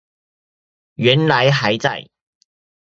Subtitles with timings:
[0.95, 2.09] 原來還在